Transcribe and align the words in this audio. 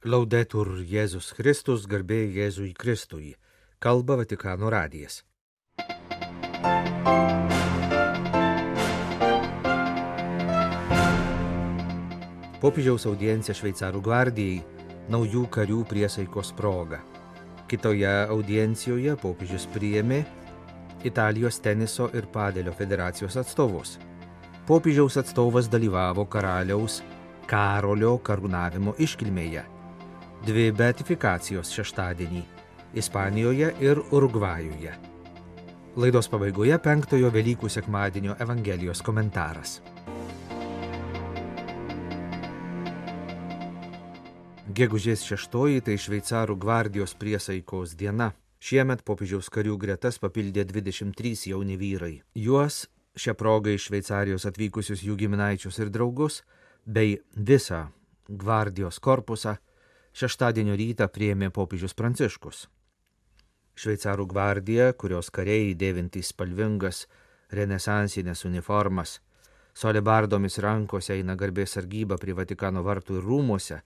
Laudetur 0.00 0.78
Jėzus 0.80 1.34
Kristus, 1.36 1.82
garbė 1.84 2.22
Jėzui 2.32 2.70
Kristui. 2.72 3.34
Kalba 3.84 4.14
Vatikano 4.16 4.70
radijas. 4.72 5.18
Popiežiaus 12.62 13.04
audiencija 13.10 13.52
šveicarų 13.52 14.00
gvardijai 14.06 14.62
naujų 15.12 15.42
karių 15.52 15.82
priesaikos 15.90 16.54
proga. 16.56 17.02
Kitoje 17.68 18.08
audiencijoje 18.32 19.18
popiežius 19.20 19.66
priėmė 19.74 20.22
Italijos 21.04 21.60
teniso 21.60 22.06
ir 22.16 22.24
padėlio 22.32 22.72
federacijos 22.72 23.36
atstovus. 23.36 23.98
Popiežiaus 24.64 25.20
atstovas 25.20 25.68
dalyvavo 25.68 26.24
karaliaus 26.24 27.02
Karolio 27.44 28.14
karūnavimo 28.24 28.96
iškilmėje. 28.96 29.66
Dvi 30.40 30.70
beatifikacijos 30.72 31.68
šeštadienį- 31.68 32.40
Ispanijoje 33.00 33.66
ir 33.84 33.98
Urugvajuje. 34.10 34.94
Laidos 35.96 36.28
pabaigoje 36.32 36.78
penktojo 36.80 37.28
Velykų 37.30 37.68
sekmadienio 37.68 38.36
Evangelijos 38.40 39.02
komentaras. 39.04 39.82
Gegužės 44.72 45.26
šeštoji 45.28 45.84
tai 45.84 45.98
šveicarų 46.00 46.56
gvardijos 46.56 47.14
priesaikos 47.14 47.92
diena. 47.94 48.32
Šiemet 48.60 49.04
popiežiaus 49.04 49.52
karių 49.52 49.76
gretas 49.76 50.18
papildė 50.18 50.64
23 50.64 51.50
jauni 51.52 51.76
vyrai. 51.76 52.22
Juos 52.34 52.86
šią 53.14 53.34
progą 53.34 53.76
iš 53.76 53.90
Šveicarijos 53.90 54.46
atvykusius 54.48 55.04
jų 55.04 55.16
giminaičius 55.16 55.78
ir 55.78 55.90
draugus 55.90 56.42
bei 56.86 57.18
visą 57.36 57.90
gvardijos 58.28 58.98
korpusą 58.98 59.58
šeštadienio 60.16 60.76
rytą 60.78 61.08
prieėmė 61.12 61.50
popiežius 61.54 61.94
Pranciškus. 61.94 62.66
Šveicarų 63.80 64.26
gvardija, 64.32 64.92
kurios 64.92 65.30
kariai 65.32 65.74
dėvintys 65.78 66.32
spalvingas 66.34 67.06
renesansinės 67.54 68.44
uniformas, 68.44 69.20
su 69.74 69.88
alebardomis 69.88 70.58
rankose 70.60 71.14
eina 71.16 71.36
garbės 71.38 71.76
sargyba 71.78 72.18
prie 72.20 72.34
Vatikano 72.36 72.82
vartų 72.84 73.20
ir 73.20 73.26
rūmose, 73.30 73.80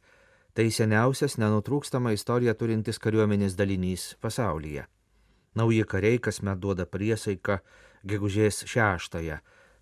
tai 0.55 0.71
seniausias 0.71 1.37
nenutrūkstama 1.39 2.15
istorija 2.15 2.55
turintis 2.55 2.99
kariuomenės 3.03 3.57
dalinys 3.59 4.15
pasaulyje. 4.23 4.87
Nauji 5.55 5.85
kariai 5.87 6.19
kasmet 6.19 6.59
duoda 6.59 6.87
priesaiką 6.87 7.61
gegužės 8.07 8.65
šeštąją, 8.71 9.39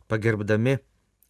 pagerbdami 0.09 0.79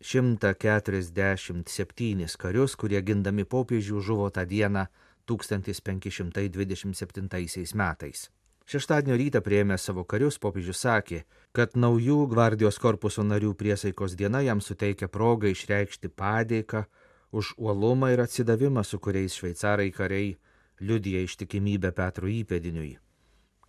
147 0.03 2.37
karius, 2.39 2.77
kurie 2.77 3.03
gindami 3.03 3.45
popiežių 3.45 4.01
žuvo 4.03 4.31
tą 4.35 4.47
dieną 4.47 4.87
1527 5.31 7.75
metais. 7.79 8.31
Šeštadienio 8.67 9.17
rytą 9.19 9.41
prieėmę 9.43 9.79
savo 9.79 10.05
karius, 10.05 10.39
popiežius 10.43 10.79
sakė, 10.85 11.23
kad 11.55 11.77
naujų 11.77 12.27
gvardijos 12.31 12.79
korpuso 12.83 13.23
narių 13.27 13.55
priesaikos 13.59 14.15
diena 14.19 14.41
jam 14.43 14.61
suteikia 14.61 15.09
progą 15.09 15.47
išreikšti 15.51 16.09
padėką 16.09 16.85
už 17.33 17.55
uolumą 17.59 18.13
ir 18.15 18.21
atsidavimą, 18.23 18.85
su 18.85 18.99
kuriais 18.99 19.35
šveicarai 19.39 19.93
kariai 19.93 20.37
liudija 20.81 21.21
ištikimybę 21.27 21.93
Petro 21.95 22.29
įpėdiniui. 22.29 22.99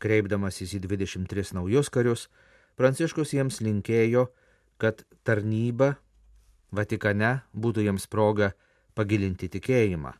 Kreipdamasis 0.03 0.73
į 0.77 0.79
23 0.85 1.53
naujus 1.57 1.89
karius, 1.89 2.29
Pranciškus 2.73 3.35
jiems 3.35 3.59
linkėjo, 3.61 4.31
kad 4.81 5.03
tarnyba 5.27 5.93
Vatikane 6.73 7.43
būtų 7.53 7.85
jiems 7.85 8.07
proga 8.09 8.53
pagilinti 8.97 9.49
tikėjimą. 9.53 10.13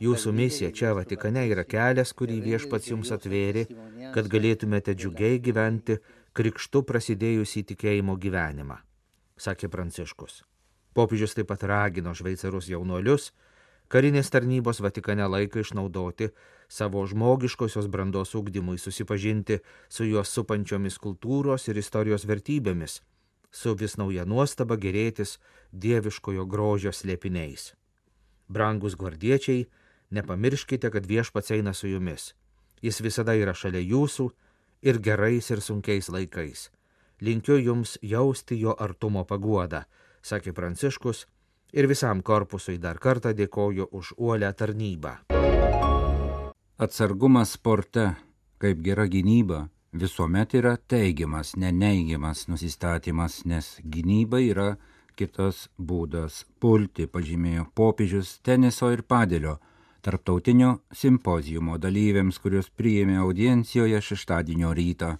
Jūsų 0.00 0.32
misija 0.36 0.68
čia 0.76 0.92
Vatikane 0.96 1.46
yra 1.48 1.64
kelias, 1.64 2.12
kurį 2.12 2.36
viešpats 2.44 2.90
jums 2.92 3.12
atvėrė, 3.16 3.64
kad 4.12 4.28
galėtumėte 4.32 4.92
džiugiai 4.92 5.40
gyventi 5.40 5.96
krikštu 6.36 6.82
prasidėjusį 6.84 7.62
tikėjimo 7.72 8.18
gyvenimą, 8.20 8.76
sakė 9.40 9.72
Pranciškus. 9.72 10.42
Popiežius 10.96 11.36
taip 11.36 11.48
pat 11.48 11.64
ragino 11.68 12.12
šveicarus 12.16 12.68
jaunuolius 12.68 13.30
karinės 13.92 14.28
tarnybos 14.32 14.82
Vatikane 14.84 15.24
laiką 15.28 15.64
išnaudoti 15.64 16.30
savo 16.68 17.06
žmogiškosios 17.06 17.88
brandos 17.88 18.34
ugdymui, 18.34 18.78
susipažinti 18.78 19.58
su 19.88 20.04
juos 20.04 20.32
supančiomis 20.32 20.98
kultūros 20.98 21.68
ir 21.68 21.78
istorijos 21.78 22.26
vertybėmis, 22.26 23.00
su 23.50 23.74
vis 23.74 23.96
nauja 23.96 24.24
nuostaba 24.24 24.76
gerėtis 24.76 25.38
dieviškojo 25.72 26.46
grožio 26.46 26.92
slėpiniais. 26.92 27.74
Brangus 28.48 28.94
gvardiečiai, 28.94 29.66
nepamirškite, 30.10 30.90
kad 30.90 31.06
viešpats 31.06 31.50
eina 31.50 31.72
su 31.74 31.88
jumis. 31.88 32.34
Jis 32.82 33.00
visada 33.00 33.34
yra 33.34 33.54
šalia 33.54 33.80
jūsų 33.82 34.28
ir 34.82 35.00
gerais 35.02 35.50
ir 35.50 35.62
sunkiais 35.64 36.10
laikais. 36.12 36.70
Linkiu 37.20 37.56
jums 37.56 37.96
jausti 38.02 38.58
jo 38.60 38.74
artumo 38.78 39.24
paguodą, 39.24 39.86
sakė 40.22 40.52
Pranciškus 40.52 41.24
ir 41.72 41.88
visam 41.88 42.20
korpusui 42.22 42.76
dar 42.78 43.00
kartą 43.00 43.32
dėkoju 43.32 43.88
už 43.90 44.12
uolę 44.16 44.52
tarnybą. 44.52 45.16
Atsargumas 46.76 47.54
sporte, 47.56 48.02
kaip 48.60 48.82
gera 48.84 49.06
gynyba, 49.08 49.62
visuomet 49.96 50.52
yra 50.58 50.74
teigiamas, 50.76 51.54
neneigiamas 51.56 52.42
nusistatymas, 52.52 53.38
nes 53.48 53.70
gynyba 53.80 54.42
yra 54.44 54.66
kitas 55.16 55.70
būdas 55.80 56.42
pulti, 56.60 57.06
pažymėjo 57.08 57.64
popiežius 57.80 58.34
teniso 58.44 58.90
ir 58.92 59.06
padėlio 59.08 59.54
tarptautinio 60.04 60.74
simpozijumo 60.92 61.78
dalyviams, 61.80 62.36
kurios 62.44 62.68
priėmė 62.68 63.16
audiencijoje 63.24 64.02
šeštadienio 64.10 64.74
rytą. 64.76 65.14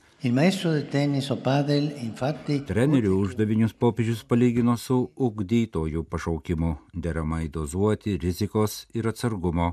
Trenerių 2.69 3.17
uždavinius 3.23 3.73
popiežius 3.73 4.23
palygino 4.29 4.77
su 4.77 5.01
ugdytojų 5.17 6.05
pašaukimu 6.05 6.77
deramai 6.93 7.49
dozuoti 7.49 8.21
rizikos 8.29 8.85
ir 8.93 9.09
atsargumo, 9.09 9.73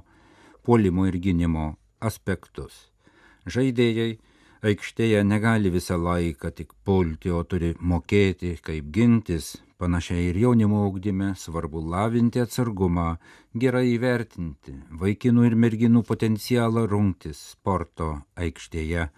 puolimo 0.64 1.08
ir 1.10 1.20
gynimo 1.20 1.74
aspektus. 2.00 2.90
Žaidėjai 3.46 4.18
aikštėje 4.64 5.24
negali 5.28 5.72
visą 5.74 5.98
laiką 6.00 6.52
tik 6.56 6.72
pulti, 6.88 7.32
o 7.32 7.44
turi 7.44 7.74
mokėti, 7.80 8.56
kaip 8.64 8.92
gintis. 8.96 9.58
Panašiai 9.84 10.30
ir 10.30 10.38
jaunimo 10.40 10.86
augdyme 10.86 11.34
svarbu 11.36 11.82
lavinti 11.92 12.40
atsargumą, 12.40 13.18
gerai 13.60 13.90
įvertinti 13.98 14.78
vaikinų 15.02 15.48
ir 15.50 15.58
merginų 15.60 16.06
potencialą 16.08 16.86
rungtis 16.88 17.42
sporto 17.52 18.14
aikštėje. 18.40 19.10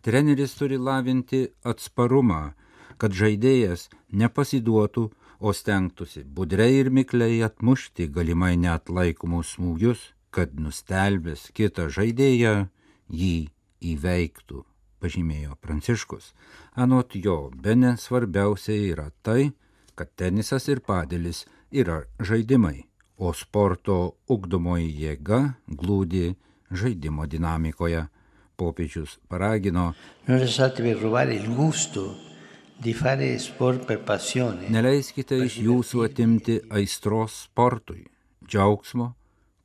Treneris 0.00 0.56
turi 0.56 0.78
lavinti 0.80 1.42
atsparumą, 1.68 2.54
kad 2.96 3.12
žaidėjas 3.12 3.90
nepasiduotų, 4.16 5.10
o 5.44 5.52
stengtųsi 5.52 6.24
budriai 6.24 6.78
ir 6.80 6.88
mikliai 6.88 7.42
atmušti 7.44 8.06
galimai 8.08 8.54
net 8.56 8.88
laikomus 8.88 9.58
smūgius, 9.58 10.13
kad 10.34 10.54
nustelbęs 10.58 11.50
kitą 11.54 11.86
žaidėją 11.94 12.54
jį 13.14 13.34
įveiktų 13.94 14.64
pažymėjo 15.04 15.58
Pranciškus. 15.62 16.32
Anot 16.80 17.14
jo, 17.14 17.50
bene 17.54 17.94
svarbiausia 18.00 18.76
yra 18.94 19.10
tai, 19.22 19.52
kad 19.94 20.10
tenisas 20.18 20.66
ir 20.72 20.80
padėlis 20.82 21.44
yra 21.70 22.02
žaidimai, 22.18 22.86
o 23.20 23.30
sporto 23.36 24.16
ugdomoji 24.30 24.90
jėga 25.04 25.40
glūdi 25.68 26.34
žaidimo 26.72 27.28
dinamikoje. 27.30 28.08
Popiežius 28.54 29.16
paragino. 29.26 29.88
Neleiskite 34.70 35.40
iš 35.42 35.56
jūsų 35.58 36.04
atimti 36.06 36.60
aistros 36.70 37.40
sportui, 37.48 38.04
džiaugsmo, 38.46 39.08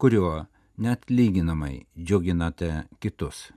kuriuo 0.01 0.47
net 0.79 1.09
lyginamai 1.11 1.83
džiuginate 1.99 2.71
kitus. 3.03 3.49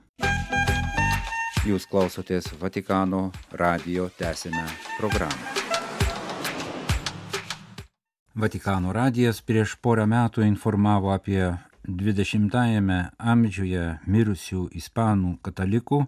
Jūs 1.63 1.85
klausotės 1.87 2.49
Vatikano 2.59 3.29
radio 3.55 4.09
tęsinę 4.11 4.65
programą. 4.97 5.63
Vatikano 8.35 8.91
radijas 8.91 9.39
prieš 9.41 9.77
porą 9.79 10.03
metų 10.09 10.43
informavo 10.43 11.13
apie 11.15 11.53
20-ame 11.87 12.99
amžiuje 13.19 13.85
mirusių 14.03 14.65
ispanų 14.75 15.37
katalikų 15.45 16.01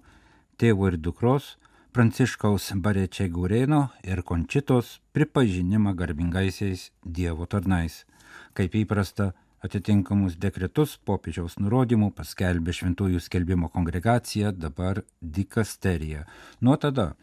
tėvo 0.59 0.91
ir 0.91 0.99
dukros 0.99 1.55
Pranciškaus 1.95 2.73
Barečia 2.83 3.29
Gureno 3.31 3.85
ir 4.03 4.19
Končitos 4.27 4.97
pripažinimą 5.15 5.95
garbingaisiais 5.95 6.89
Dievo 7.05 7.47
tarnais. 7.47 8.03
Kaip 8.51 8.75
įprasta, 8.75 9.31
Atitinkamus 9.65 10.35
dekretus 10.37 10.97
popiežiaus 11.09 11.55
nurodymų 11.57 12.11
paskelbė 12.13 12.73
Šventųjų 12.75 13.21
skelbimo 13.23 13.69
kongregacija, 13.73 14.51
dabar 14.53 15.01
dikasterija. 15.21 16.25
Nuo 16.61 16.75
tada 16.77 17.13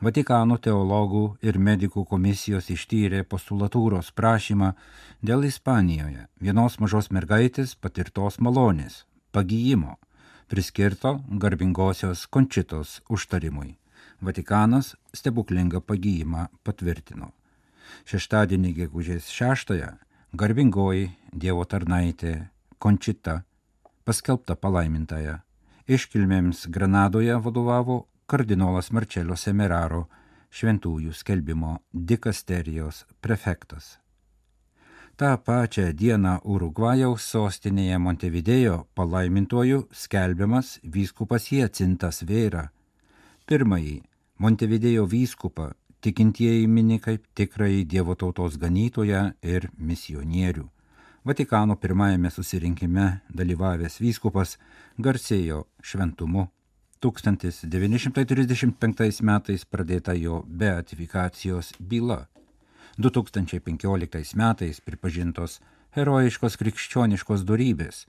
Vatikano 0.00 0.56
teologų 0.56 1.24
ir 1.44 1.58
medikų 1.60 2.06
komisijos 2.08 2.70
ištyrė 2.72 3.18
postulatūros 3.28 4.08
prašymą 4.16 4.70
dėl 5.20 5.44
Ispanijoje 5.44 6.24
vienos 6.40 6.78
mažos 6.80 7.10
mergaitės 7.12 7.74
patirtos 7.76 8.38
malonės, 8.40 9.02
pagyjimo, 9.36 9.98
priskirto 10.48 11.18
garbingosios 11.42 12.24
končitos 12.32 13.02
užtarimui. 13.12 13.74
Vatikanas 14.24 14.94
stebuklingą 15.12 15.84
pagyjimą 15.84 16.48
patvirtino. 16.64 17.34
Šeštadienį 18.08 18.72
gegužės 18.80 19.28
šeštąją 19.28 19.98
garbingoji 20.32 21.10
Dievo 21.34 21.64
tarnaitė 21.66 22.50
Končita 22.78 23.40
paskelbta 24.06 24.54
palaimintąją. 24.56 25.38
Iškilmėms 25.90 26.68
Granadoje 26.70 27.34
vadovavo 27.42 28.04
kardinolas 28.30 28.92
Marčelio 28.94 29.36
Semeraro, 29.36 30.04
šventųjų 30.54 31.14
skelbimo 31.14 31.80
dikasterijos 31.92 33.04
prefektas. 33.20 33.98
Ta 35.18 35.34
pačią 35.36 35.90
dieną 35.92 36.38
Urugvajaus 36.46 37.26
sostinėje 37.26 37.98
Montevidėjo 37.98 38.76
palaimintuoju 38.94 39.82
skelbiamas 39.92 40.78
vyskupas 40.84 41.50
Jacintas 41.52 42.22
Vėra. 42.22 42.70
Pirmąjį 43.50 43.98
Montevidėjo 44.40 45.04
vyskupą 45.10 45.72
tikintieji 46.00 46.66
mini 46.66 47.00
kaip 47.00 47.24
tikrai 47.34 47.84
Dievo 47.84 48.14
tautos 48.14 48.58
ganytoją 48.58 49.32
ir 49.42 49.70
misionierių. 49.78 50.68
Vatikano 51.24 51.76
pirmajame 51.76 52.30
susirinkime 52.32 53.20
dalyvavęs 53.36 54.00
vyskupas 54.00 54.58
garsėjo 54.98 55.66
šventumu. 55.84 56.48
1935 57.00 59.22
metais 59.24 59.64
pradėta 59.64 60.12
jo 60.16 60.44
beatifikacijos 60.48 61.72
byla. 61.80 62.26
2015 62.98 64.36
metais 64.36 64.80
pripažintos 64.80 65.60
herojiškos 65.96 66.56
krikščioniškos 66.60 67.44
darybės, 67.48 68.06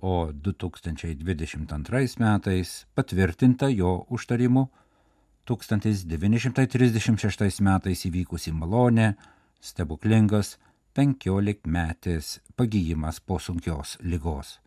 o 0.00 0.32
2022 0.32 2.18
metais 2.20 2.86
patvirtinta 2.94 3.68
jo 3.68 4.06
užtarimu 4.10 4.68
1936 5.44 7.60
metais 7.60 8.06
įvykusi 8.08 8.56
malonė, 8.56 9.12
stebuklingas 9.60 10.56
15 10.96 11.68
metės 11.68 12.40
pagyjimas 12.56 13.20
po 13.20 13.38
sunkios 13.38 13.98
lygos. 14.00 14.64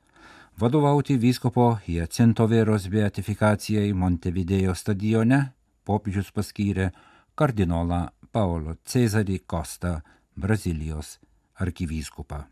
Vadovauti 0.58 1.20
vyskopo 1.22 1.78
Jacinto 1.88 2.48
Vėros 2.50 2.88
beatifikacijai 2.90 3.92
Montevidėjo 3.94 4.74
stadione 4.76 5.42
popiežius 5.86 6.32
paskyrė 6.34 6.90
kardinolą 7.38 8.08
Paulo 8.32 8.76
Cezarį 8.86 9.40
Kostą, 9.46 10.02
Brazilijos 10.36 11.20
arkivyskupą. 11.62 12.44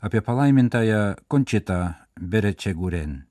Apie 0.00 0.20
palaimintąją 0.20 1.14
Končitą 1.28 1.92
Berečeguren. 2.20 3.22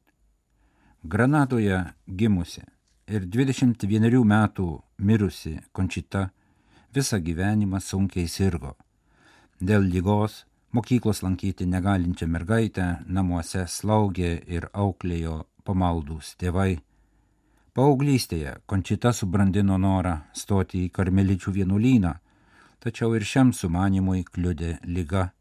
Granadoje 1.04 1.84
gimusi 2.08 2.62
ir 3.08 3.26
21 3.28 4.24
metų 4.24 4.68
mirusi 5.00 5.58
Končita 5.72 6.30
visą 6.96 7.20
gyvenimą 7.20 7.82
sunkiai 7.82 8.28
sirgo. 8.28 8.76
Dėl 9.60 9.84
lygos 9.90 10.44
mokyklos 10.72 11.24
lankyti 11.24 11.68
negalinčią 11.68 12.28
mergaitę 12.28 12.88
namuose 13.08 13.66
slaugė 13.68 14.34
ir 14.48 14.70
auklėjo 14.74 15.44
pamaldus 15.64 16.36
tėvai. 16.40 16.80
Paauglystėje 17.74 18.60
Končita 18.70 19.14
subrandino 19.14 19.78
norą 19.78 20.20
stoti 20.34 20.86
į 20.86 20.92
karmeličių 20.94 21.54
vienuolyną, 21.60 22.14
tačiau 22.80 23.16
ir 23.18 23.26
šiam 23.26 23.54
sumanimui 23.54 24.24
kliudė 24.24 24.78
lyga. 24.86 25.32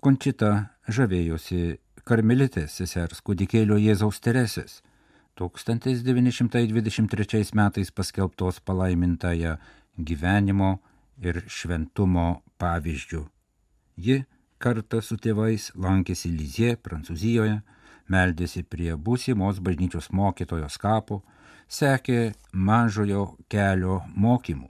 Končita 0.00 0.50
žavėjosi 0.88 1.78
karmelitės 2.04 2.80
sesers 2.80 3.22
kūdikėlio 3.24 3.78
Jėzaus 3.80 4.18
Teresės 4.20 4.82
1923 5.34 7.54
metais 7.54 7.90
paskelbtos 7.90 8.60
palaimintąją 8.60 9.56
gyvenimo 9.98 10.78
ir 11.22 11.42
šventumo 11.46 12.42
pavyzdžių. 12.58 13.24
Ji 13.98 14.24
kartą 14.58 15.00
su 15.02 15.16
tėvais 15.18 15.72
lankėsi 15.74 16.28
Lizie, 16.30 16.76
Prancūzijoje, 16.76 17.62
meldėsi 18.10 18.62
prie 18.62 18.94
būsimos 18.96 19.60
bažnyčios 19.64 20.10
mokytojos 20.10 20.78
kapo, 20.78 21.22
sekė 21.68 22.34
mažojo 22.52 23.36
kelio 23.48 24.02
mokymų, 24.14 24.68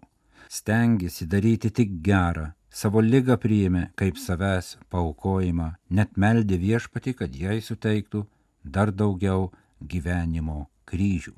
stengiasi 0.49 1.27
daryti 1.27 1.71
tik 1.71 1.99
gerą, 2.05 2.53
savo 2.71 3.03
lygą 3.03 3.37
priėmė 3.41 3.89
kaip 3.99 4.21
savęs 4.21 4.77
paukojimą, 4.91 5.75
net 5.91 6.17
meldė 6.17 6.61
viešpati, 6.63 7.15
kad 7.19 7.35
jai 7.35 7.61
suteiktų 7.63 8.25
dar 8.65 8.93
daugiau 8.93 9.51
gyvenimo 9.89 10.67
kryžių. 10.89 11.35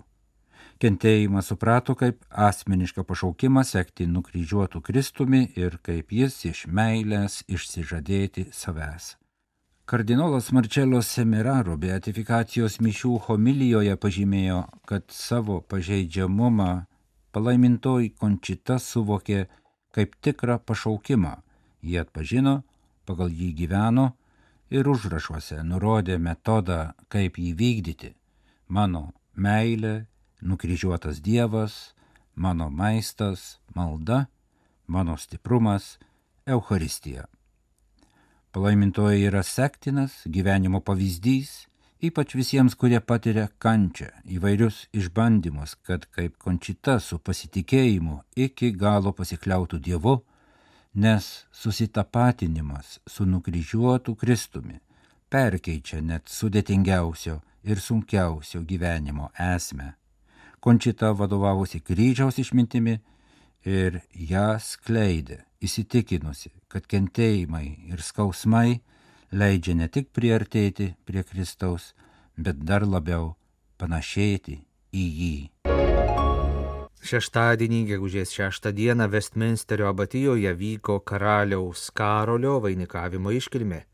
Kentėjimą 0.76 1.40
suprato 1.40 1.94
kaip 1.96 2.18
asmenišką 2.46 3.06
pašaukimą 3.08 3.62
sekti 3.64 4.04
nukryžiuotų 4.12 4.82
Kristumi 4.84 5.46
ir 5.56 5.78
kaip 5.86 6.10
jis 6.12 6.34
iš 6.50 6.66
meilės 6.68 7.38
išsižadėti 7.48 8.50
savęs. 8.52 9.14
Kardinolas 9.88 10.50
Marcello 10.52 11.00
Semeraro 11.00 11.78
beatifikacijos 11.80 12.76
mišių 12.84 13.12
homilijoje 13.28 13.94
pažymėjo, 14.02 14.58
kad 14.84 15.06
savo 15.14 15.62
pažeidžiamumą 15.62 16.68
palaimintoji 17.32 18.12
končita 18.20 18.76
suvokė 18.76 19.46
kaip 19.96 20.20
tikrą 20.20 20.58
pašaukimą. 20.60 21.32
Jie 21.80 22.02
atpažino, 22.04 22.58
pagal 23.08 23.32
jį 23.32 23.48
gyveno 23.62 24.10
ir 24.68 24.92
užrašuose 24.92 25.62
nurodė 25.64 26.20
metodą, 26.20 26.92
kaip 27.08 27.40
jį 27.40 27.56
vykdyti 27.56 28.12
mano 28.68 29.12
meilė, 29.34 30.06
nukryžiuotas 30.42 31.20
Dievas, 31.20 31.94
mano 32.34 32.70
maistas, 32.70 33.58
malda, 33.74 34.26
mano 34.86 35.16
stiprumas, 35.16 35.98
Euharistija. 36.46 37.26
Palaimintoji 38.52 39.26
yra 39.28 39.42
sektinas 39.42 40.22
gyvenimo 40.24 40.80
pavyzdys, 40.80 41.66
ypač 42.00 42.36
visiems, 42.38 42.76
kurie 42.78 43.00
patiria 43.00 43.48
kančią, 43.58 44.08
įvairius 44.24 44.86
išbandymus, 44.96 45.76
kad 45.82 46.06
kaip 46.14 46.38
končita 46.38 47.00
su 47.00 47.18
pasitikėjimu 47.18 48.22
iki 48.36 48.70
galo 48.72 49.12
pasikliautų 49.12 49.80
Dievu, 49.82 50.20
nes 50.94 51.46
susitapatinimas 51.52 53.00
su 53.04 53.26
nukryžiuotu 53.28 54.14
Kristumi 54.16 54.80
perkeičia 55.32 56.00
net 56.00 56.30
sudėtingiausio 56.30 57.40
ir 57.66 57.80
sunkiausio 57.82 58.62
gyvenimo 58.62 59.30
esmę. 59.54 59.92
Končita 60.60 61.12
vadovavosi 61.12 61.80
kryžiaus 61.80 62.38
išmintimi 62.42 62.96
ir 63.66 64.00
ją 64.12 64.56
skleidė, 64.62 65.42
įsitikinusi, 65.62 66.52
kad 66.68 66.86
kentėjimai 66.86 67.66
ir 67.90 68.02
skausmai 68.02 68.80
leidžia 69.32 69.74
ne 69.74 69.88
tik 69.88 70.12
priartėti 70.14 70.94
prie 71.06 71.24
Kristaus, 71.26 71.92
bet 72.36 72.62
dar 72.62 72.86
labiau 72.86 73.34
panašėti 73.78 74.60
į 74.92 75.06
jį. 75.20 75.36
Šeštadienį, 77.06 77.84
gegužės 77.92 78.32
šeštą 78.34 78.72
dieną 78.74 79.06
Westminsterio 79.12 79.86
abatijoje 79.92 80.50
vyko 80.58 80.98
karaliaus 81.06 81.90
Karolio 81.94 82.56
vainikavimo 82.64 83.30
iškilmė. 83.36 83.84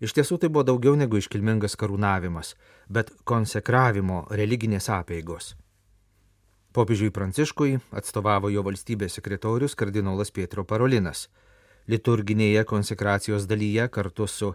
Iš 0.00 0.14
tiesų 0.14 0.38
tai 0.38 0.50
buvo 0.52 0.62
daugiau 0.66 0.94
negu 0.94 1.18
iškilmingas 1.18 1.74
karūnavimas, 1.78 2.54
bet 2.88 3.10
konsekravimo 3.26 4.26
religinės 4.30 4.86
apėgos. 4.94 5.56
Popiežiui 6.72 7.10
Pranciškui 7.10 7.78
atstovavo 7.96 8.50
jo 8.54 8.62
valstybės 8.62 9.16
sekretorius 9.18 9.74
kardinolas 9.74 10.30
Pietro 10.30 10.62
Parolinas. 10.68 11.26
Liturginėje 11.88 12.62
konsekracijos 12.68 13.48
dalyje 13.50 13.88
kartu 13.90 14.28
su 14.28 14.52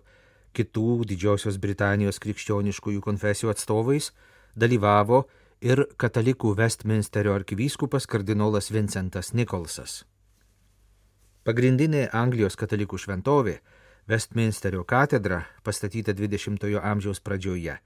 kitų 0.56 1.04
Didžiosios 1.10 1.58
Britanijos 1.58 2.22
krikščioniškųjų 2.24 3.02
konfesijų 3.04 3.52
atstovais 3.52 4.12
dalyvavo 4.56 5.24
ir 5.66 5.84
katalikų 5.98 6.54
Westminsterio 6.60 7.34
arkivyskupas 7.34 8.08
kardinolas 8.08 8.70
Vincentas 8.72 9.34
Nikolsas. 9.34 10.04
Pagrindinė 11.44 12.08
Anglijos 12.16 12.56
katalikų 12.56 13.02
šventovė 13.02 13.58
Westminsterio 14.08 14.84
katedra, 14.84 15.46
pastatyta 15.64 16.12
20-ojo 16.12 16.82
amžiaus 16.84 17.22
pradžioje, 17.24 17.78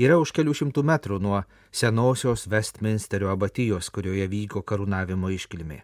yra 0.00 0.16
už 0.16 0.32
kelių 0.32 0.54
šimtų 0.56 0.84
metrų 0.88 1.18
nuo 1.20 1.42
senosios 1.68 2.46
Westminsterio 2.48 3.28
abatijos, 3.28 3.90
kurioje 3.92 4.24
vyko 4.32 4.62
karūnavimo 4.64 5.28
iškilmė. 5.36 5.82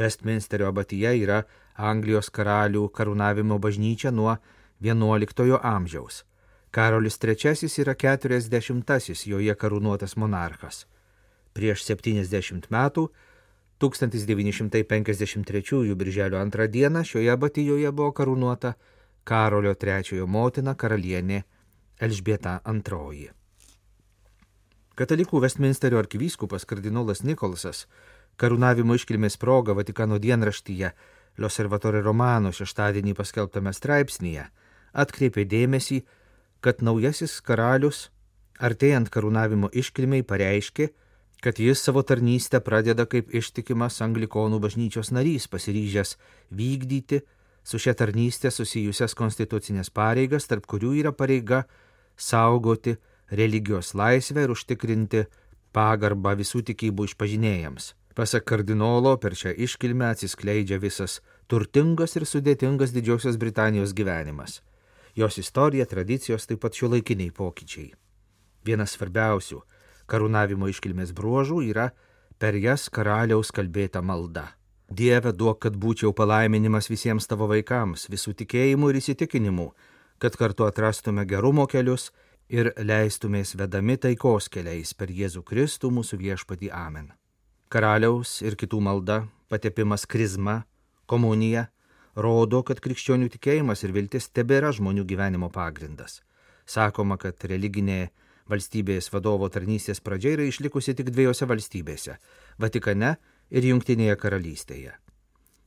Westminsterio 0.00 0.70
abatija 0.72 1.12
yra 1.12 1.42
Anglijos 1.76 2.32
karalių 2.32 2.86
karūnavimo 2.88 3.58
bažnyčia 3.60 4.14
nuo 4.16 4.38
XI 4.80 5.60
amžiaus. 5.60 6.24
Karolis 6.70 7.20
III 7.20 7.68
yra 7.84 7.94
40-asis 7.94 9.26
joje 9.28 9.54
karūnuotas 9.54 10.16
monarchas. 10.16 10.86
Prieš 11.52 11.84
70 11.84 12.72
metų 12.72 13.10
1953 13.78 15.94
birželio 15.94 16.44
2 16.44 16.68
dieną 16.68 17.04
šioje 17.04 17.30
abatijoje 17.30 17.92
buvo 17.92 18.12
karūnuota 18.12 18.72
Karolio 19.24 19.74
III 19.74 20.26
motina 20.26 20.74
karalienė 20.74 21.42
Elžbieta 22.00 22.60
II. 22.64 23.30
Katalikų 24.96 25.40
Westminsterio 25.44 25.98
arkivyskupas 25.98 26.64
kardinolas 26.64 27.22
Nikolsas 27.22 27.86
karūnavimo 28.40 28.94
iškilmės 28.96 29.36
proga 29.36 29.74
Vatikano 29.76 30.18
dienraštyje 30.18 30.92
L'Osservatore 31.36 32.00
Romano 32.00 32.52
šeštadienį 32.52 33.14
paskelbtame 33.18 33.72
straipsnėje 33.76 34.46
atkreipė 34.96 35.44
dėmesį, 35.44 36.00
kad 36.64 36.80
naujasis 36.80 37.40
karalius, 37.44 38.08
artėjant 38.56 39.12
karūnavimo 39.12 39.68
iškilmiai, 39.68 40.24
pareiškė, 40.24 40.88
kad 41.46 41.58
jis 41.58 41.78
savo 41.78 42.02
tarnystę 42.02 42.58
pradeda 42.58 43.04
kaip 43.06 43.28
ištikimas 43.30 44.00
anglikonų 44.02 44.58
bažnyčios 44.64 45.12
narys, 45.14 45.44
pasiryžęs 45.46 46.16
vykdyti 46.50 47.20
su 47.62 47.78
šia 47.78 47.92
tarnystė 47.94 48.50
susijusias 48.50 49.14
konstitucinės 49.14 49.92
pareigas, 49.94 50.48
tarp 50.50 50.66
kurių 50.66 50.90
yra 51.04 51.12
pareiga 51.14 51.60
saugoti 52.18 52.96
religijos 53.30 53.92
laisvę 53.94 54.42
ir 54.42 54.54
užtikrinti 54.56 55.22
pagarbą 55.70 56.34
visų 56.42 56.64
tikybų 56.72 57.06
išpažinėjams. 57.12 57.92
Pasak 58.18 58.48
kardinolo, 58.50 59.14
per 59.14 59.38
šią 59.38 59.54
iškilmę 59.68 60.10
atsiskleidžia 60.16 60.80
visas 60.82 61.20
turtingas 61.46 62.18
ir 62.18 62.26
sudėtingas 62.26 62.90
Didžiosios 62.90 63.38
Britanijos 63.38 63.94
gyvenimas. 63.94 64.64
Jos 65.14 65.38
istorija, 65.38 65.86
tradicijos, 65.86 66.50
taip 66.50 66.66
pat 66.66 66.74
šiuolaikiniai 66.74 67.30
pokyčiai. 67.30 67.92
Vienas 68.66 68.98
svarbiausių 68.98 69.62
karūnavimo 70.10 70.68
iškilmės 70.70 71.12
bruožų 71.16 71.62
yra 71.70 71.90
per 72.38 72.56
jas 72.60 72.88
karaliaus 72.92 73.52
kalbėta 73.54 74.02
malda. 74.02 74.52
Dieve 74.86 75.32
duok, 75.34 75.64
kad 75.64 75.76
būčiau 75.82 76.12
palaiminimas 76.14 76.86
visiems 76.90 77.26
tavo 77.26 77.48
vaikams, 77.50 78.06
visų 78.12 78.36
tikėjimų 78.42 78.92
ir 78.92 79.00
įsitikinimų, 79.00 79.66
kad 80.22 80.36
kartu 80.38 80.66
atrastume 80.68 81.26
gerumo 81.26 81.66
kelius 81.66 82.12
ir 82.48 82.70
leistumės 82.78 83.56
vedami 83.58 83.96
taikos 83.98 84.46
keliais 84.48 84.94
per 84.94 85.10
Jėzų 85.10 85.42
Kristų 85.42 85.90
mūsų 85.90 86.20
viešpatį 86.22 86.70
Amen. 86.70 87.10
Karaliaus 87.68 88.38
ir 88.46 88.54
kitų 88.54 88.78
malda, 88.80 89.24
patepimas 89.50 90.06
krizma, 90.06 90.62
komunija 91.10 91.66
rodo, 92.14 92.62
kad 92.62 92.78
krikščionių 92.80 93.28
tikėjimas 93.34 93.82
ir 93.82 93.92
viltis 93.96 94.30
tebėra 94.30 94.70
žmonių 94.72 95.04
gyvenimo 95.04 95.50
pagrindas. 95.50 96.20
Sakoma, 96.66 97.18
kad 97.18 97.42
religinė 97.42 98.10
valstybės 98.50 99.10
vadovo 99.12 99.48
tarnystės 99.52 100.00
pradžia 100.00 100.36
yra 100.36 100.46
išlikusi 100.46 100.94
tik 100.94 101.10
dviejose 101.10 101.46
valstybėse- 101.46 102.16
Vatikane 102.62 103.16
ir 103.50 103.62
Junktinėje 103.62 104.16
karalystėje. 104.16 104.92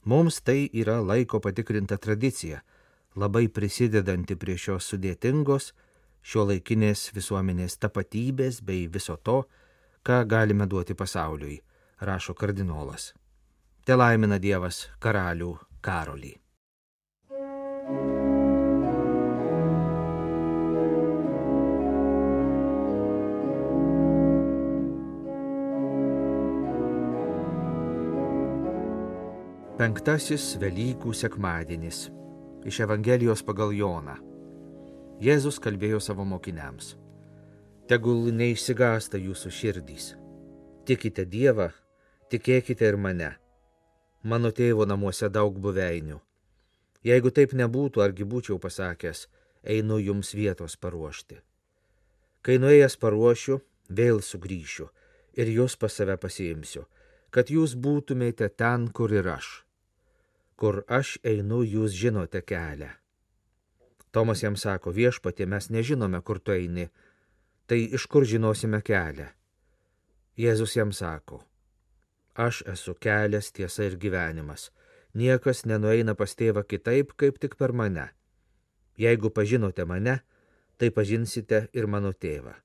Mums 0.06 0.42
tai 0.42 0.70
yra 0.74 1.02
laiko 1.02 1.40
patikrinta 1.40 1.98
tradicija, 1.98 2.62
labai 3.16 3.48
prisidedanti 3.48 4.36
prie 4.36 4.58
šios 4.58 4.88
sudėtingos 4.88 5.74
šio 6.22 6.46
laikinės 6.50 7.12
visuomenės 7.16 7.78
tapatybės 7.78 8.62
bei 8.62 8.88
viso 8.88 9.18
to, 9.18 9.44
ką 10.04 10.26
galime 10.28 10.68
duoti 10.68 10.96
pasauliui, 10.96 11.62
rašo 12.02 12.34
kardinolas. 12.34 13.14
Te 13.86 13.96
laimina 13.96 14.40
Dievas 14.40 14.88
karalių 15.00 15.58
Karolį. 15.82 16.36
Penktasis 29.80 30.58
Velykų 30.60 31.14
sekmadienis 31.16 32.10
iš 32.68 32.82
Evangelijos 32.84 33.40
pagal 33.48 33.70
Joną. 33.72 34.18
Jėzus 35.24 35.56
kalbėjo 35.64 36.02
savo 36.04 36.26
mokiniams. 36.28 36.98
Tegul 37.88 38.28
neišsigąsta 38.36 39.22
jūsų 39.24 39.52
širdys. 39.56 40.08
Tikite 40.84 41.24
Dievą, 41.24 41.70
tikėkite 42.28 42.90
ir 42.92 42.98
mane. 43.00 43.30
Mano 44.28 44.52
tėvo 44.52 44.84
namuose 44.84 45.30
daug 45.32 45.56
buveinių. 45.64 46.20
Jeigu 47.08 47.32
taip 47.32 47.56
nebūtų, 47.56 48.04
argi 48.04 48.28
būčiau 48.28 48.60
pasakęs, 48.60 49.30
einu 49.64 50.02
jums 50.04 50.34
vietos 50.36 50.76
paruošti. 50.76 51.40
Kai 52.44 52.60
nuėjęs 52.60 53.00
paruošiu, 53.00 53.62
vėl 53.88 54.20
sugrįšiu 54.20 54.92
ir 55.40 55.56
jūs 55.56 55.80
pas 55.80 55.96
save 55.96 56.20
pasiimsiu, 56.20 56.84
kad 57.32 57.48
jūs 57.48 57.80
būtumėte 57.80 58.52
ten, 58.60 58.92
kur 58.92 59.16
ir 59.16 59.36
aš 59.40 59.69
kur 60.60 60.82
aš 60.92 61.16
einu, 61.24 61.62
jūs 61.64 61.96
žinote 61.96 62.42
kelią. 62.44 62.90
Tomas 64.12 64.42
jam 64.44 64.58
sako, 64.60 64.92
viešpatė, 64.92 65.46
mes 65.48 65.70
nežinome, 65.72 66.20
kur 66.26 66.42
tu 66.44 66.52
eini, 66.52 66.90
tai 67.70 67.86
iš 67.96 68.08
kur 68.12 68.26
žinosime 68.28 68.82
kelią. 68.84 69.30
Jėzus 70.40 70.76
jam 70.76 70.92
sako, 70.96 71.40
aš 72.36 72.64
esu 72.74 72.96
kelias, 73.00 73.52
tiesa 73.56 73.88
ir 73.88 73.96
gyvenimas, 74.02 74.70
niekas 75.14 75.64
nenueina 75.70 76.16
pas 76.20 76.36
tėvą 76.36 76.66
kitaip, 76.68 77.16
kaip 77.16 77.40
tik 77.40 77.56
per 77.60 77.72
mane. 77.72 78.10
Jeigu 79.00 79.32
pažinote 79.32 79.86
mane, 79.88 80.20
tai 80.78 80.92
pažinsite 80.92 81.68
ir 81.72 81.88
mano 81.88 82.12
tėvą. 82.12 82.56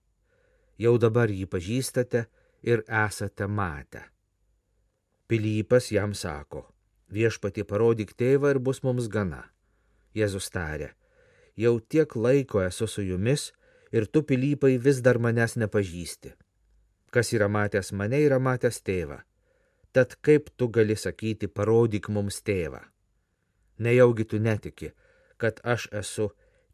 Jau 0.83 0.97
dabar 0.99 1.31
jį 1.31 1.47
pažįstate 1.47 2.27
ir 2.67 2.83
esate 2.89 3.47
matę. 3.47 4.09
Pilypas 5.31 5.93
jam 5.95 6.15
sako, 6.15 6.74
Viešpatį 7.13 7.65
parodyk 7.69 8.15
tėvą 8.17 8.55
ir 8.55 8.59
bus 8.59 8.81
mums 8.83 9.09
gana. 9.09 9.45
Jėzus 10.15 10.49
tarė, 10.51 10.95
jau 11.57 11.79
tiek 11.81 12.17
laiko 12.17 12.63
esu 12.65 12.87
su 12.89 13.03
jumis 13.03 13.53
ir 13.93 14.07
tu 14.07 14.23
pilypai 14.23 14.79
vis 14.79 15.03
dar 15.05 15.19
manęs 15.19 15.57
nepažįsti. 15.61 16.33
Kas 17.11 17.33
yra 17.37 17.49
matęs 17.49 17.93
mane, 17.93 18.19
yra 18.25 18.39
matęs 18.39 18.81
tėvą. 18.83 19.21
Tad 19.95 20.17
kaip 20.27 20.51
tu 20.57 20.69
gali 20.69 20.97
sakyti, 20.97 21.47
parodyk 21.47 22.09
mums 22.09 22.41
tėvą? 22.43 22.81
Nejaugi 23.79 24.25
tu 24.25 24.41
netiki, 24.43 24.91
kad 25.39 25.61
aš 25.63 25.89
esu 25.93 26.31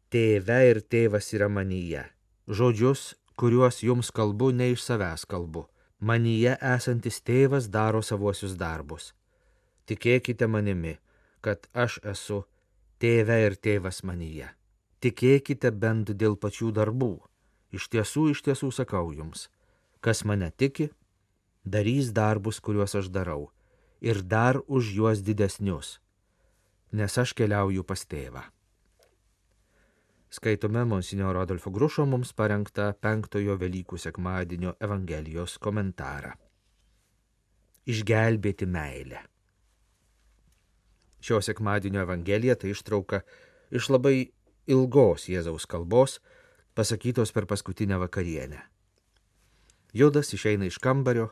tėve 0.09 0.61
ir 0.69 0.81
tėvas 0.81 1.29
yra 1.35 1.49
manyje. 1.49 2.07
Žodžius, 2.47 3.13
kuriuos 3.37 3.83
jums 3.85 4.09
kalbu, 4.09 4.49
ne 4.51 4.71
iš 4.73 4.85
savęs 4.87 5.27
kalbu. 5.29 5.67
Manyje 5.99 6.55
esantis 6.57 7.21
tėvas 7.21 7.69
daro 7.69 8.01
savuosius 8.01 8.57
darbus 8.57 9.11
tikėkite 9.89 10.47
manimi, 10.47 10.97
kad 11.41 11.67
aš 11.73 11.99
esu 12.13 12.43
tėve 13.01 13.37
ir 13.45 13.57
tėvas 13.57 14.03
manyje. 14.05 14.51
Tikėkite 15.01 15.71
bent 15.73 16.13
dėl 16.13 16.37
pačių 16.37 16.71
darbų. 16.77 17.15
Iš 17.73 17.87
tiesų, 17.89 18.29
iš 18.35 18.43
tiesų 18.45 18.69
sakau 18.75 19.09
jums, 19.15 19.47
kas 20.03 20.25
mane 20.27 20.51
tiki, 20.51 20.91
darys 21.65 22.11
darbus, 22.11 22.59
kuriuos 22.59 22.97
aš 22.99 23.09
darau, 23.09 23.49
ir 24.01 24.21
dar 24.21 24.59
už 24.67 24.91
juos 24.97 25.23
didesnius, 25.23 25.99
nes 26.91 27.17
aš 27.17 27.33
keliauju 27.37 27.85
pas 27.87 28.03
tėvą. 28.05 28.43
Skaitome 30.31 30.85
Monsignoro 30.85 31.41
Adolfo 31.41 31.71
Grušo 31.71 32.05
mums 32.07 32.31
parengtą 32.31 32.91
penktojo 33.03 33.57
Velykų 33.59 33.97
sekmadienio 33.99 34.77
Evangelijos 34.79 35.57
komentarą. 35.59 36.31
Išgelbėti 37.91 38.67
meilę. 38.69 39.25
Šio 41.21 41.41
sekmadienio 41.41 42.01
Evangelija 42.01 42.55
tai 42.55 42.73
ištrauka 42.73 43.21
iš 43.69 43.89
labai 43.93 44.31
ilgos 44.67 45.27
Jėzaus 45.29 45.67
kalbos, 45.69 46.19
pasakytos 46.73 47.31
per 47.31 47.45
paskutinę 47.45 47.99
vakarienę. 48.01 48.61
Judas 49.93 50.33
išeina 50.33 50.65
iš 50.65 50.77
kambario, 50.77 51.29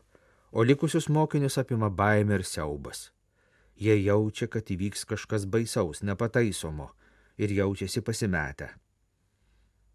o 0.51 0.63
likusius 0.63 1.09
mokinius 1.09 1.57
apima 1.57 1.89
baimė 1.89 2.39
ir 2.39 2.45
siaubas. 2.45 3.09
Jie 3.79 3.95
jaučia, 4.03 4.49
kad 4.51 4.67
įvyks 4.67 5.05
kažkas 5.07 5.45
baisaus, 5.47 6.03
nepataisomo 6.03 6.89
ir 7.37 7.51
jaučiasi 7.55 8.01
pasimetę. 8.03 8.73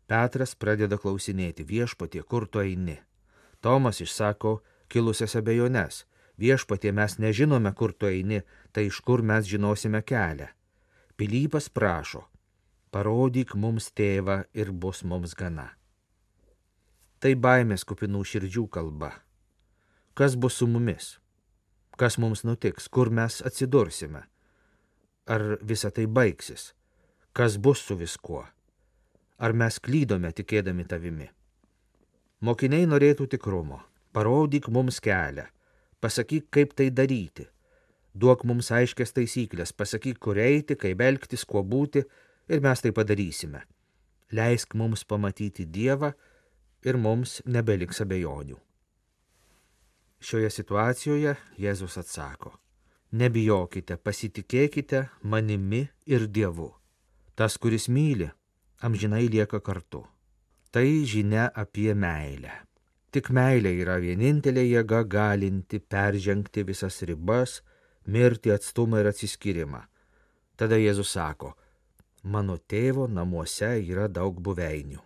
Petras 0.08 0.54
pradeda 0.56 0.96
klausinėti 1.00 1.66
viešpatie, 1.68 2.22
kur 2.22 2.48
tu 2.48 2.62
eini. 2.64 2.96
Tomas 3.60 4.00
išsako 4.00 4.58
kilusias 4.88 5.36
abejones 5.36 6.04
viešpatie 6.38 6.92
mes 6.92 7.18
nežinome, 7.18 7.72
kur 7.74 7.92
tu 7.92 8.08
eini, 8.10 8.42
tai 8.72 8.88
iš 8.90 9.00
kur 9.00 9.22
mes 9.22 9.46
žinosime 9.46 10.02
kelią. 10.02 10.48
Pilypas 11.16 11.68
prašo, 11.70 12.24
parodyk 12.90 13.54
mums 13.54 13.90
tėvą 13.94 14.42
ir 14.54 14.72
bus 14.72 15.04
mums 15.04 15.34
gana. 15.38 15.70
Tai 17.22 17.34
baimės 17.38 17.86
kupinų 17.86 18.24
širdžių 18.26 18.66
kalba. 18.68 19.12
Kas 20.14 20.34
bus 20.36 20.58
su 20.60 20.66
mumis? 20.66 21.14
Kas 21.96 22.18
mums 22.18 22.42
nutiks? 22.44 22.88
Kur 22.90 23.10
mes 23.10 23.40
atsidursime? 23.46 24.26
Ar 25.26 25.56
visa 25.62 25.90
tai 25.94 26.04
baigsis? 26.06 26.74
Kas 27.32 27.56
bus 27.56 27.80
su 27.86 27.96
viskuo? 27.96 28.44
Ar 29.38 29.54
mes 29.54 29.78
klydome 29.78 30.30
tikėdami 30.34 30.84
tavimi? 30.86 31.30
Mokiniai 32.44 32.86
norėtų 32.90 33.30
tikrumo 33.30 33.80
Parodyk 34.14 34.68
mums 34.70 35.00
kelią, 35.02 35.42
pasakyk, 36.04 36.50
kaip 36.52 36.75
tai 36.76 36.90
daryti. 36.92 37.46
Duok 38.14 38.44
mums 38.46 38.68
aiškias 38.70 39.14
taisyklės, 39.16 39.73
pasakyk, 39.73 40.20
kur 40.23 40.38
eiti, 40.38 40.76
kaip 40.78 41.00
elgtis, 41.00 41.46
kuo 41.49 41.64
būti 41.64 42.04
ir 42.52 42.61
mes 42.62 42.84
tai 42.84 42.92
padarysime. 42.94 43.64
Leisk 44.37 44.76
mums 44.76 45.04
pamatyti 45.08 45.64
Dievą 45.66 46.12
ir 46.84 47.00
mums 47.00 47.40
nebeliks 47.46 48.02
abejonių. 48.04 48.58
Šioje 50.25 50.50
situacijoje 50.52 51.34
Jėzus 51.61 51.99
atsako, 52.00 52.54
nebijokite, 53.12 53.96
pasitikėkite 53.96 55.02
manimi 55.23 55.82
ir 56.06 56.28
Dievu. 56.28 56.70
Tas, 57.34 57.58
kuris 57.58 57.88
myli, 57.88 58.28
amžinai 58.84 59.26
lieka 59.32 59.61
kartu. 59.61 60.04
Tai 60.70 60.87
žinia 61.06 61.49
apie 61.54 61.94
meilę. 61.94 62.54
Tik 63.14 63.28
meilė 63.30 63.71
yra 63.78 64.00
vienintelė 64.02 64.64
jėga 64.66 65.04
galinti 65.06 65.78
peržengti 65.78 66.64
visas 66.66 66.97
ribas, 67.06 67.61
mirti 68.11 68.50
atstumą 68.50 69.04
ir 69.04 69.09
atsiskyrimą. 69.12 69.85
Tada 70.59 70.75
Jėzus 70.80 71.12
sako, 71.14 71.52
mano 72.25 72.56
tėvo 72.59 73.04
namuose 73.06 73.68
yra 73.87 74.09
daug 74.11 74.40
buveinių. 74.42 74.99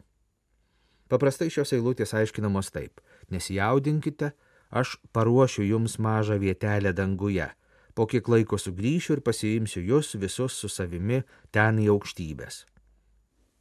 Paprastai 1.13 1.51
šios 1.53 1.75
eilutės 1.77 2.15
aiškinamos 2.17 2.73
taip, 2.73 3.03
nesijaudinkite, 3.29 4.31
aš 4.71 4.95
paruošiu 5.13 5.67
jums 5.67 5.99
mažą 6.01 6.39
vietelę 6.41 6.95
danguje, 6.97 7.51
po 7.93 8.07
kiek 8.09 8.29
laiko 8.29 8.57
sugrįšiu 8.57 9.19
ir 9.19 9.23
pasiimsiu 9.27 9.83
jūs 9.85 10.15
visus 10.17 10.57
su 10.57 10.73
savimi 10.73 11.21
ten 11.53 11.81
į 11.85 11.91
aukštybės. 11.93 12.63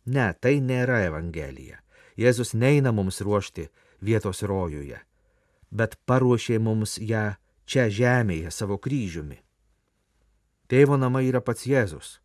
Ne, 0.08 0.30
tai 0.40 0.62
nėra 0.64 1.02
Evangelija. 1.10 1.82
Jėzus 2.16 2.54
neina 2.56 2.96
mums 2.96 3.20
ruošti 3.20 3.68
vietos 4.02 4.44
rojuje, 4.44 5.00
bet 5.72 5.98
paruošė 6.06 6.60
mums 6.60 6.98
ją 7.02 7.36
čia 7.66 7.88
žemėje 7.92 8.52
savo 8.52 8.78
kryžiumi. 8.78 9.40
Tėvo 10.68 10.98
namai 11.00 11.28
yra 11.30 11.42
pats 11.42 11.68
Jėzus, 11.68 12.18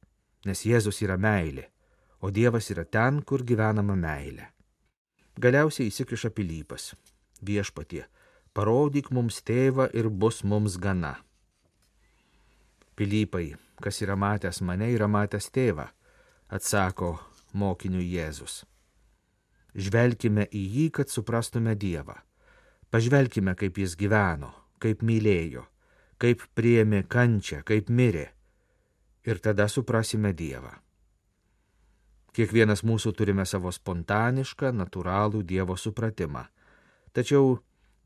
nes 0.46 0.64
Jėzus 0.66 1.02
yra 1.02 1.16
meilė, 1.16 1.68
o 2.20 2.30
Dievas 2.30 2.70
yra 2.74 2.84
ten, 2.84 3.22
kur 3.22 3.44
gyvenama 3.46 3.94
meilė. 3.98 4.48
Galiausiai 5.38 5.88
įsikiša 5.88 6.30
Pilypas. 6.34 6.92
Viešpatie, 7.42 8.04
parodyk 8.54 9.10
mums 9.10 9.40
tėvą 9.42 9.88
ir 9.96 10.10
bus 10.10 10.42
mums 10.44 10.76
gana. 10.78 11.16
Pilypai, 12.94 13.54
kas 13.82 14.02
yra 14.04 14.14
matęs 14.14 14.60
mane, 14.60 14.90
yra 14.92 15.08
matęs 15.08 15.48
tėvą, 15.50 15.88
atsako 16.52 17.16
mokiniu 17.56 18.02
Jėzus. 18.04 18.62
Žvelkime 19.72 20.46
į 20.52 20.62
jį, 20.76 20.86
kad 20.98 21.08
suprastume 21.08 21.74
Dievą. 21.78 22.18
Pažvelkime, 22.92 23.54
kaip 23.56 23.78
jis 23.80 23.96
gyveno, 23.96 24.52
kaip 24.82 25.00
mylėjo, 25.00 25.64
kaip 26.20 26.44
priėmė 26.52 27.06
kančią, 27.08 27.62
kaip 27.64 27.88
mirė. 27.88 28.28
Ir 29.24 29.40
tada 29.40 29.68
suprasime 29.72 30.34
Dievą. 30.36 30.74
Kiekvienas 32.32 32.80
mūsų 32.84 33.12
turime 33.16 33.44
savo 33.48 33.72
spontanišką, 33.72 34.72
natūralų 34.76 35.42
Dievo 35.44 35.76
supratimą. 35.76 36.46
Tačiau 37.12 37.58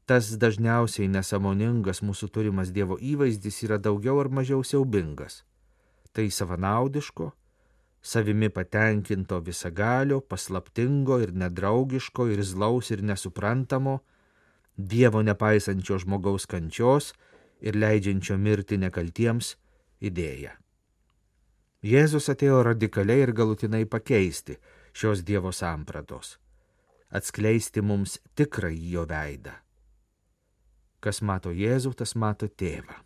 tas 0.07 0.33
dažniausiai 0.39 1.07
nesamoningas 1.11 2.03
mūsų 2.03 2.31
turimas 2.35 2.73
Dievo 2.75 2.99
įvaizdis 2.99 3.63
yra 3.67 3.79
daugiau 3.79 4.19
ar 4.23 4.31
mažiau 4.31 4.63
siaubingas. 4.67 5.45
Tai 6.15 6.27
savanaudiško, 6.31 7.33
savimi 8.07 8.49
patenkinto 8.55 9.41
visagalio, 9.41 10.21
paslaptingo 10.21 11.19
ir 11.25 11.33
nedraugiško 11.35 12.29
ir 12.31 12.43
zlaus 12.45 12.91
ir 12.95 13.03
nesuprantamo, 13.03 13.99
Dievo 14.77 15.23
nepaisančio 15.25 15.97
žmogaus 16.03 16.45
kančios 16.47 17.15
ir 17.65 17.79
leidžiančio 17.81 18.37
mirti 18.37 18.77
nekaltiems 18.77 19.55
idėja. 20.05 20.53
Jėzus 21.81 22.29
atėjo 22.29 22.59
radikaliai 22.69 23.25
ir 23.25 23.33
galutinai 23.33 23.87
pakeisti 23.89 24.59
šios 24.93 25.25
Dievo 25.25 25.55
sampratos, 25.57 26.37
atskleisti 27.09 27.81
mums 27.81 28.19
tikrąjį 28.37 28.93
jo 28.99 29.07
veidą. 29.09 29.57
Kas 31.01 31.23
mato 31.23 31.57
Jėzų, 31.57 31.97
tas 31.97 32.13
mato 32.15 32.53
tėvą. 32.53 33.01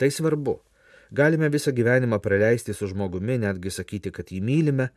Tai 0.00 0.08
svarbu 0.10 0.56
Galime 1.12 1.50
visą 1.52 1.72
gyvenimą 1.76 2.18
praleisti 2.24 2.72
su 2.74 2.86
žmogumi, 2.88 3.36
netgi 3.38 3.70
sakyti, 3.70 4.10
kad 4.16 4.30
jį 4.32 4.38
mylime, 4.40 4.88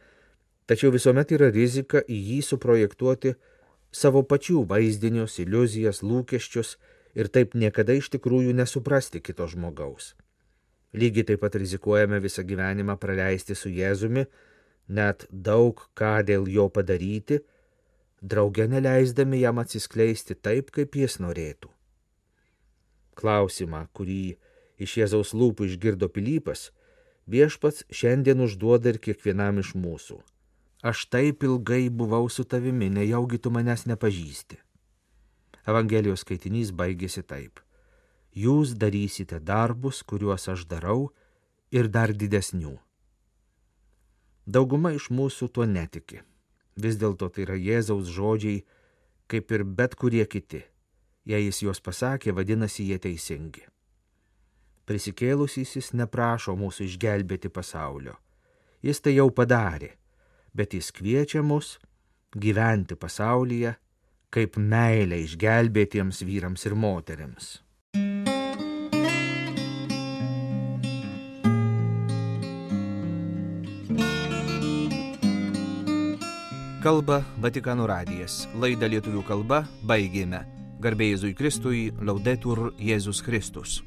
tačiau 0.63 0.93
visuomet 0.93 1.33
yra 1.35 1.49
rizika 1.51 1.99
į 2.07 2.19
jį 2.29 2.37
suprojektuoti 2.49 3.33
savo 3.91 4.21
pačių 4.23 4.61
vaizdinius, 4.69 5.35
iliuzijas, 5.43 5.99
lūkesčius 6.07 6.77
ir 7.19 7.27
taip 7.27 7.57
niekada 7.59 7.97
iš 7.99 8.07
tikrųjų 8.15 8.55
nesuprasti 8.55 9.19
kito 9.19 9.47
žmogaus. 9.51 10.13
Lygiai 10.95 11.27
taip 11.27 11.43
pat 11.43 11.59
rizikuojame 11.59 12.21
visą 12.23 12.47
gyvenimą 12.47 12.95
praleisti 12.99 13.55
su 13.55 13.67
Jėzumi, 13.67 14.23
net 14.87 15.27
daug 15.29 15.83
ką 15.99 16.21
dėl 16.23 16.47
jo 16.47 16.69
padaryti, 16.71 17.41
drauge 18.21 18.69
neleisdami 18.71 19.43
jam 19.43 19.59
atsiskleisti 19.59 20.39
taip, 20.39 20.71
kaip 20.71 20.95
jis 20.95 21.19
norėtų. 21.19 21.67
Klausimą, 23.19 23.87
kurį 23.91 24.37
iš 24.77 24.97
Jėzaus 24.99 25.33
lūpų 25.35 25.69
išgirdo 25.69 26.09
Pilypas, 26.11 26.69
viešpats 27.31 27.85
šiandien 27.89 28.43
užduoda 28.45 28.93
ir 28.93 28.99
kiekvienam 29.01 29.61
iš 29.63 29.73
mūsų. 29.79 30.19
Aš 30.85 31.07
taip 31.09 31.43
ilgai 31.43 31.89
buvau 31.89 32.29
su 32.29 32.43
tavimi, 32.45 32.91
nejaugi 32.93 33.39
tu 33.41 33.49
manęs 33.49 33.87
nepažįsti. 33.89 34.59
Evangelijos 35.65 36.21
skaitinys 36.21 36.69
baigėsi 36.75 37.23
taip. 37.25 37.61
Jūs 38.35 38.75
darysite 38.77 39.39
darbus, 39.39 40.03
kuriuos 40.03 40.45
aš 40.51 40.67
darau, 40.69 41.09
ir 41.71 41.89
dar 41.89 42.13
didesnių. 42.13 42.75
Dauguma 44.45 44.91
iš 44.93 45.09
mūsų 45.09 45.49
tuo 45.49 45.65
netiki. 45.65 46.21
Vis 46.77 46.99
dėlto 47.01 47.31
tai 47.33 47.47
yra 47.47 47.55
Jėzaus 47.57 48.11
žodžiai, 48.11 48.65
kaip 49.31 49.55
ir 49.55 49.63
bet 49.63 49.95
kurie 49.97 50.27
kiti. 50.29 50.61
Jei 51.25 51.47
jis 51.47 51.63
juos 51.63 51.81
pasakė, 51.81 52.35
vadinasi 52.35 52.85
jie 52.91 52.99
teisingi 53.01 53.65
prisikėlusysis 54.85 55.93
neprašo 55.97 56.55
mūsų 56.57 56.85
išgelbėti 56.89 57.49
pasaulio. 57.49 58.15
Jis 58.85 59.01
tai 59.01 59.15
jau 59.17 59.29
padarė, 59.33 59.95
bet 60.53 60.77
jis 60.77 60.91
kviečia 60.93 61.41
mus 61.41 61.77
gyventi 62.35 62.97
pasaulyje 62.99 63.75
kaip 64.35 64.57
meilė 64.59 65.21
išgelbėtiems 65.23 66.19
vyrams 66.27 66.65
ir 66.67 66.75
moteriams. 66.75 67.53
Kalba 76.85 77.23
Vatikano 77.41 77.87
radijas. 77.89 78.43
Laidą 78.61 78.85
lietuvių 78.91 79.23
kalba 79.25 79.63
baigėme. 79.89 80.43
Garbėjai 80.83 81.15
Jėzui 81.15 81.33
Kristui, 81.33 81.81
laudetur 81.97 82.67
Jėzus 82.77 83.23
Kristus. 83.25 83.79